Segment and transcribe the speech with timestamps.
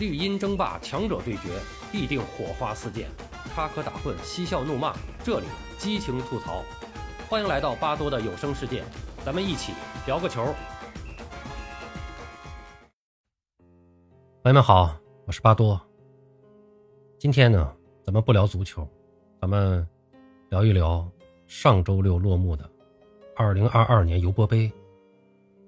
[0.00, 1.60] 绿茵争霸，强者对决，
[1.92, 3.04] 必定火花四溅；
[3.54, 5.46] 插科打诨，嬉笑怒骂，这里
[5.76, 6.64] 激情吐槽。
[7.28, 8.82] 欢迎来到巴多的有声世界，
[9.26, 9.74] 咱们一起
[10.06, 10.54] 聊个球。
[14.42, 14.96] 朋友们好，
[15.26, 15.78] 我是巴多。
[17.18, 18.88] 今天呢，咱们不聊足球，
[19.38, 19.86] 咱们
[20.48, 21.06] 聊一聊
[21.46, 22.66] 上周六落幕的
[23.36, 24.72] 二零二二年尤伯杯，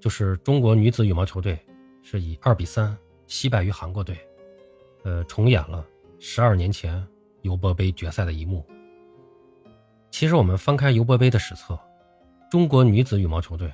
[0.00, 1.58] 就是中国女子羽毛球队
[2.02, 2.96] 是以二比三。
[3.28, 4.18] 惜败于韩国队，
[5.04, 5.84] 呃，重演了
[6.18, 7.04] 十二年前
[7.42, 8.64] 尤伯杯决赛的一幕。
[10.10, 11.78] 其实我们翻开尤伯杯的史册，
[12.50, 13.72] 中国女子羽毛球队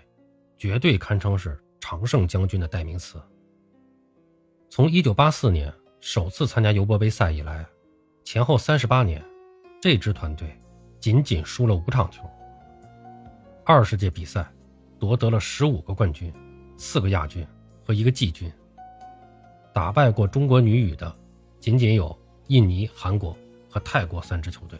[0.56, 3.20] 绝对堪称是常胜将军的代名词。
[4.68, 7.66] 从1984年首次参加尤伯杯赛以来，
[8.22, 9.22] 前后三十八年，
[9.80, 10.58] 这支团队
[11.00, 12.22] 仅仅输了五场球，
[13.64, 14.50] 二十届比赛
[14.98, 16.32] 夺得了十五个冠军、
[16.76, 17.46] 四个亚军
[17.84, 18.50] 和一个季军。
[19.78, 21.16] 打败过中国女羽的，
[21.60, 23.36] 仅仅有印尼、韩国
[23.70, 24.76] 和泰国三支球队。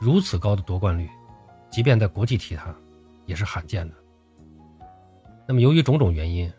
[0.00, 1.08] 如此高的夺冠率，
[1.70, 2.74] 即便在国际体坛，
[3.24, 3.94] 也是罕见的。
[5.46, 6.52] 那么，由于种种原因，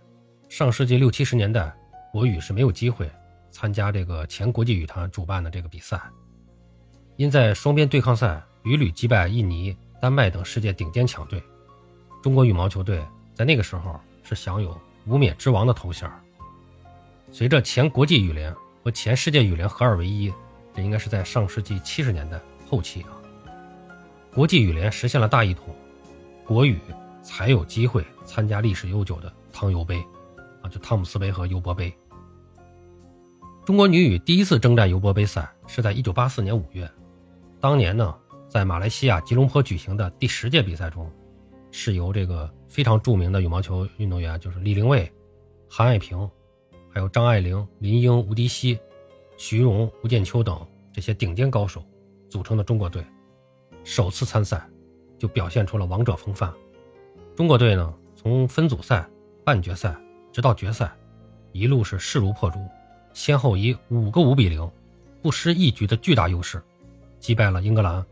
[0.47, 1.75] 上世纪六七十年代，
[2.13, 3.11] 国羽是没有机会
[3.51, 6.01] 参加这个前国际羽坛主办的这个比赛。
[7.17, 11.43] 因在双边对抗赛屡屡击败印尼、丹麦等世界顶尖强队，
[12.23, 16.09] 中国羽毛球队在那个时候是享有“无冕之王”的头衔。
[17.31, 20.33] 随着前国际羽联和前世界羽联合二为一，
[20.73, 23.09] 这应该是在上世纪七十年代后期啊。
[24.33, 25.75] 国际羽联实现了大一统，
[26.45, 26.79] 国羽
[27.21, 30.03] 才有机会参加历史悠久的汤尤杯，
[30.61, 31.93] 啊，就汤姆斯杯和尤伯杯。
[33.65, 36.89] 中国女羽第一次征战尤伯杯赛是在一九八四年五月，
[37.59, 38.15] 当年呢，
[38.47, 41.09] 在马来西亚吉隆坡举行的第十届比赛中，
[41.69, 45.11] 是由这个非常著名的羽毛球运动员，就是李玲蔚、
[45.69, 46.27] 韩爱萍。
[46.91, 48.77] 还有张爱玲、林英、吴迪熹、
[49.37, 50.59] 徐荣、吴建秋等
[50.91, 51.83] 这些顶尖高手
[52.27, 53.05] 组成的中国队，
[53.83, 54.67] 首次参赛
[55.17, 56.51] 就表现出了王者风范。
[57.35, 59.07] 中国队呢，从分组赛、
[59.45, 59.95] 半决赛
[60.31, 60.91] 直到决赛，
[61.51, 62.59] 一路是势如破竹，
[63.13, 64.69] 先后以五个五比零，
[65.21, 66.61] 不失一局的巨大优势，
[67.19, 68.03] 击败了英格兰、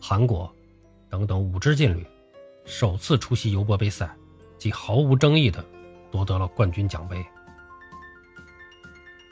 [0.00, 0.52] 韩国
[1.08, 2.06] 等等五支劲旅，
[2.64, 4.14] 首次出席尤伯杯赛，
[4.58, 5.64] 即毫无争议的
[6.10, 7.24] 夺得了冠军奖杯。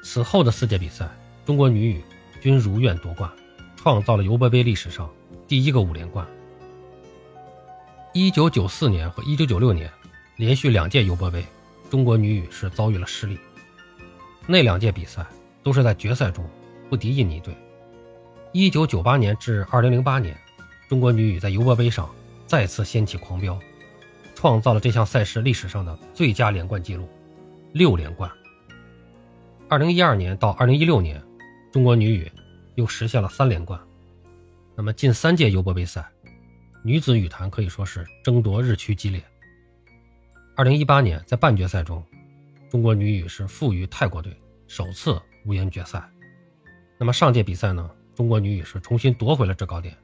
[0.06, 1.04] 此后的四届比赛，
[1.44, 2.00] 中国女羽
[2.40, 3.28] 均如愿夺冠，
[3.74, 5.10] 创造了尤伯杯历史上
[5.48, 6.24] 第一个五连冠。
[8.14, 9.90] 一九九四年和一九九六年
[10.36, 11.44] 连续两届尤伯杯，
[11.90, 13.36] 中国女羽是遭遇了失利。
[14.46, 15.26] 那两届比赛
[15.64, 16.48] 都是在决赛中
[16.88, 17.52] 不敌印尼队。
[18.52, 20.38] 一九九八年至二零零八年，
[20.88, 22.08] 中国女羽在尤伯杯上
[22.46, 23.58] 再次掀起狂飙，
[24.36, 27.08] 创造了这项赛事历史上的最佳连冠纪录，
[27.72, 28.30] 六连冠。
[29.68, 31.20] 二零一二年到二零一六年，
[31.72, 32.30] 中国女羽
[32.76, 33.80] 又实现了三连冠。
[34.76, 36.08] 那么近三届尤伯杯赛，
[36.84, 39.20] 女子羽坛可以说是争夺日趋激烈。
[40.54, 42.00] 二零一八年在半决赛中，
[42.70, 44.32] 中国女羽是负于泰国队，
[44.68, 46.08] 首次无缘决赛。
[46.96, 49.96] 那么上届比赛呢，中国女羽是重新夺回了制高点。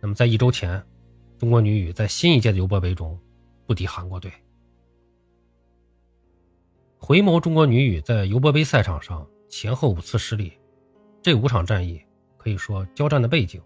[0.00, 0.80] 那么在一周前，
[1.40, 3.18] 中国女羽在新一届的尤伯杯中
[3.66, 4.32] 不敌韩国队。
[7.00, 10.52] 回眸中国女羽在尤伯杯赛场上前后五次失利，
[11.22, 12.02] 这五场战役
[12.36, 13.62] 可以说交战的背景、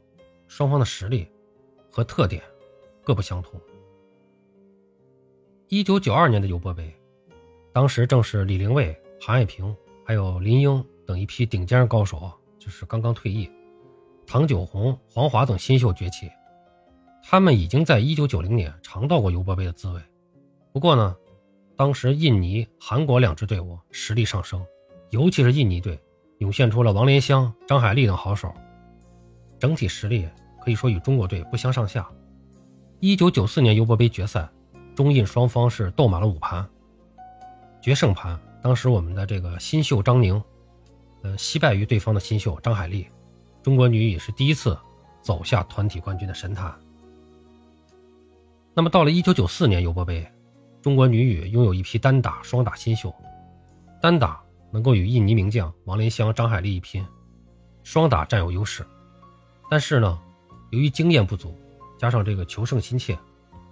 [0.46, 1.26] 双方的实力
[1.90, 2.42] 和特点
[3.02, 3.58] 各不相同。
[5.68, 6.94] 一九九二年的尤伯杯，
[7.72, 13.50] 当时正是李玲蔚、韩爱萍还有林英等一批顶尖高手，就是刚刚退役，
[14.26, 16.30] 唐九红、黄华等新秀崛起，
[17.24, 20.00] 他们已经在一九九零年尝到过尤伯杯的滋味。
[20.70, 21.16] 不过呢。
[21.74, 24.64] 当时，印尼、韩国两支队伍实力上升，
[25.10, 25.98] 尤其是印尼队
[26.38, 28.52] 涌现出了王莲香、张海丽等好手，
[29.58, 30.28] 整体实力
[30.60, 32.08] 可以说与中国队不相上下。
[33.00, 34.48] 一九九四年尤伯杯决赛，
[34.94, 36.64] 中印双方是斗满了五盘，
[37.80, 40.40] 决胜盘，当时我们的这个新秀张宁，
[41.22, 43.08] 呃，惜败于对方的新秀张海丽，
[43.62, 44.78] 中国女羽是第一次
[45.20, 46.72] 走下团体冠军的神坛。
[48.74, 50.30] 那么到了一九九四年尤伯杯。
[50.82, 53.14] 中国女羽拥有一批单打、双打新秀，
[54.00, 54.42] 单打
[54.72, 57.06] 能够与印尼名将王莲香、张海丽一拼，
[57.84, 58.84] 双打占有优势。
[59.70, 60.18] 但是呢，
[60.70, 61.56] 由于经验不足，
[61.96, 63.16] 加上这个求胜心切，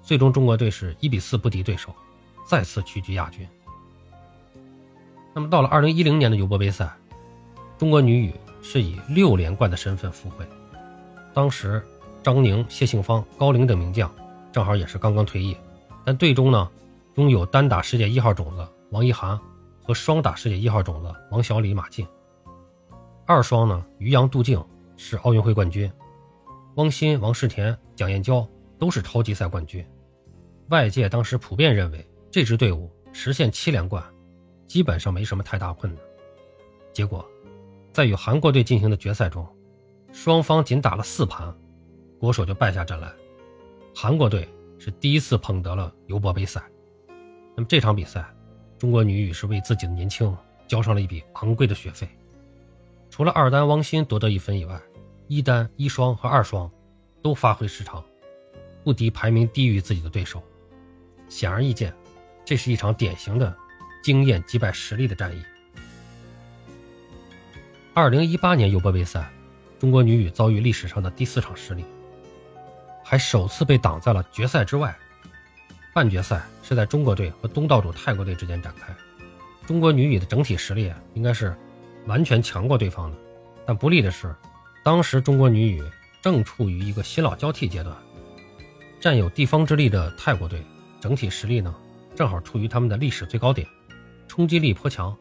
[0.00, 1.92] 最终中国队是一比四不敌对手，
[2.46, 3.44] 再次屈居亚军。
[5.34, 6.88] 那么到了二零一零年的尤伯杯赛，
[7.76, 10.46] 中国女羽是以六连冠的身份赴会。
[11.34, 11.84] 当时
[12.22, 14.08] 张宁、谢杏芳、高龄等名将
[14.52, 15.56] 正好也是刚刚退役，
[16.04, 16.70] 但队中呢。
[17.20, 19.38] 拥有单打世界一号种子王一涵
[19.82, 22.06] 和双打世界一号种子王小李、马竞。
[23.26, 24.58] 二双呢，于洋、杜静
[24.96, 25.92] 是奥运会冠军，
[26.76, 29.86] 汪鑫、王世田、蒋燕娇都是超级赛冠军。
[30.70, 34.02] 外界当时普遍认为这支队伍实现七连冠，
[34.66, 36.02] 基本上没什么太大困难。
[36.90, 37.22] 结果，
[37.92, 39.46] 在与韩国队进行的决赛中，
[40.10, 41.54] 双方仅打了四盘，
[42.18, 43.12] 国手就败下阵来。
[43.94, 46.62] 韩国队是第一次捧得了尤伯杯赛。
[47.56, 48.24] 那么这场比赛，
[48.78, 50.34] 中国女羽是为自己的年轻
[50.66, 52.08] 交上了一笔昂贵的学费。
[53.10, 54.80] 除了二单汪鑫夺得一分以外，
[55.26, 56.70] 一单、一双和二双
[57.22, 58.02] 都发挥失常，
[58.84, 60.42] 不敌排名低于自己的对手。
[61.28, 61.92] 显而易见，
[62.44, 63.54] 这是一场典型的
[64.02, 65.42] 经验击败实力的战役。
[67.92, 69.30] 二零一八年尤伯杯赛，
[69.78, 71.84] 中国女羽遭遇历史上的第四场失利，
[73.04, 74.96] 还首次被挡在了决赛之外。
[75.92, 78.94] 半决赛是在中国队和东道主泰国队之间展开，
[79.66, 81.56] 中国女羽的整体实力应该是
[82.06, 83.16] 完全强过对方的，
[83.66, 84.34] 但不利的是，
[84.84, 85.82] 当时中国女羽
[86.22, 87.96] 正处于一个新老交替阶段，
[89.00, 90.62] 占有地方之力的泰国队
[91.00, 91.74] 整体实力呢，
[92.14, 93.66] 正好处于他们的历史最高点，
[94.28, 95.16] 冲击力颇强。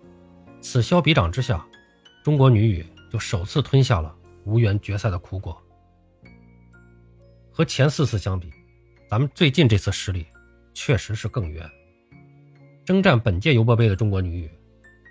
[0.62, 1.65] 此消彼长之下，
[2.24, 5.60] 中国女羽就首次吞下了无缘决赛的苦果。
[7.51, 8.51] 和前四次相比，
[9.10, 10.25] 咱们最近这次失利。
[10.79, 11.69] 确实是更冤。
[12.85, 14.49] 征战本届尤伯杯的中国女羽，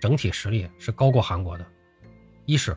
[0.00, 1.66] 整体实力是高过韩国的。
[2.46, 2.74] 一是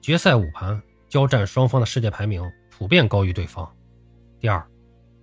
[0.00, 3.66] 决赛五盘交战双方的世界排名普遍高于对方；
[4.38, 4.64] 第二，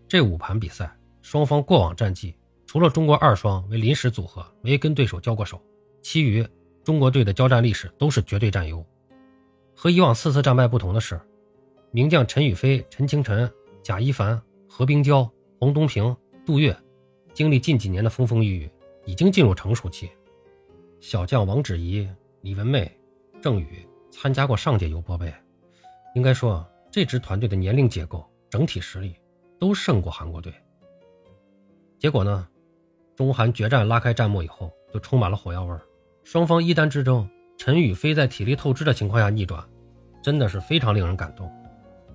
[0.09, 2.35] 这五盘比赛双方过往战绩，
[2.67, 5.63] 除了中国二双为临时组合没跟对手交过手，
[6.01, 6.45] 其余
[6.83, 8.85] 中国队的交战历史都是绝对占优。
[9.73, 11.17] 和以往四次战败不同的是，
[11.91, 13.49] 名将陈雨菲、陈清晨、
[13.81, 15.31] 贾一凡、何冰娇、
[15.61, 16.13] 黄东萍、
[16.45, 16.75] 杜月。
[17.35, 18.71] 经历近几年的风风雨雨，
[19.03, 20.09] 已经进入成熟期。
[21.01, 22.09] 小将王芷怡、
[22.39, 22.89] 李文媚、
[23.41, 25.31] 郑宇参加过上届尤伯杯，
[26.15, 29.17] 应该说这支团队的年龄结构、整体实力
[29.59, 30.53] 都胜过韩国队。
[31.99, 32.47] 结果呢，
[33.17, 35.81] 中韩决战拉开战幕以后，就充满了火药味儿。
[36.23, 39.61] 双方一单之争，陈雨菲在体力透支的情况下逆转，
[40.23, 41.51] 真的是非常令人感动。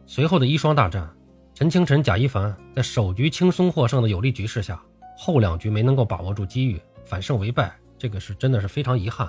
[0.07, 1.15] 随后的一双大战，
[1.53, 4.83] 陈清晨、贾一凡在首局轻松获胜的有利局势下。
[5.23, 9.29] 后两局没能够把握住机遇，反胜为败，这个是真的是非常遗憾。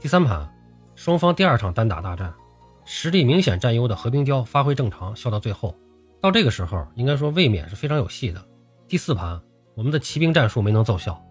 [0.00, 0.52] 第三盘，
[0.96, 2.34] 双方第二场单打大战，
[2.84, 5.72] 实力明显占优的何冰娇发挥正常，笑到最后。
[6.20, 8.44] 到这个时候，应该说卫冕是非常有戏的。
[8.88, 9.40] 第四盘，
[9.76, 11.24] 我们的骑兵战术没能奏效，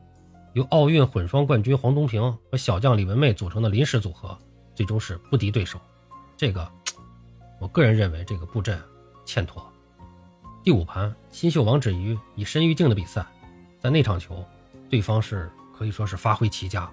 [0.54, 4.40] 由奥运混双冠军黄东萍和小将李文媚组成的临时组合，
[4.74, 5.78] 最终是不敌对手。
[6.38, 6.66] 这个，
[7.60, 8.82] 我个人认为这个布阵
[9.26, 9.62] 欠妥。
[10.64, 13.26] 第五盘，新秀王芷瑜以申玉静的比赛。
[13.84, 14.42] 在那场球，
[14.90, 16.90] 对方是可以说是发挥奇佳，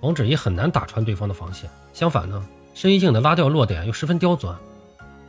[0.00, 1.70] 王芷怡很难打穿对方的防线。
[1.92, 2.44] 相反呢，
[2.74, 4.58] 申一静的拉吊落点又十分刁钻，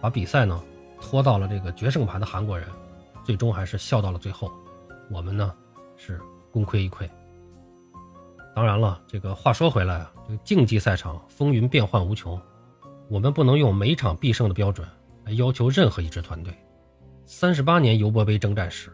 [0.02, 0.60] 把比赛呢
[1.00, 2.68] 拖到了这个决胜盘的韩国人，
[3.24, 4.52] 最终还是笑到了最后。
[5.12, 5.54] 我们呢
[5.96, 6.20] 是
[6.52, 7.08] 功亏一篑。
[8.56, 12.42] 当然了，这个话说回来啊，这个竞技赛场风云变幻无穷，
[13.08, 14.88] 我们不能用每场必胜的标准
[15.24, 16.52] 来要求任何一支团队。
[17.26, 18.92] 三十八年尤伯杯征战史，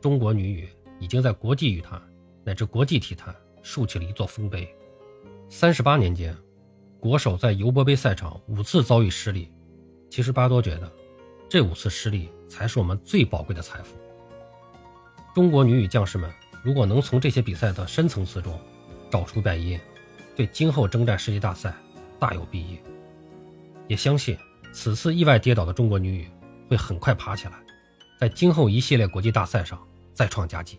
[0.00, 0.66] 中国女羽。
[1.04, 2.00] 已经在国际羽坛
[2.44, 4.66] 乃至国际体坛竖起了一座丰碑。
[5.50, 6.34] 三十八年间，
[6.98, 9.52] 国手在尤伯杯赛场五次遭遇失利。
[10.08, 10.90] 其实巴多觉得，
[11.46, 13.94] 这五次失利才是我们最宝贵的财富。
[15.34, 18.58] 中国女羽将士们如果能从这些比赛的深层次中
[19.10, 19.78] 找出败因，
[20.34, 21.74] 对今后征战世界大赛
[22.18, 22.78] 大有裨益。
[23.88, 24.38] 也相信
[24.72, 26.30] 此次意外跌倒的中国女羽
[26.70, 27.52] 会很快爬起来，
[28.18, 29.78] 在今后一系列国际大赛上
[30.14, 30.78] 再创佳绩。